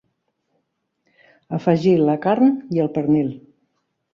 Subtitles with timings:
[1.59, 3.31] Afegir la carn i el pernil.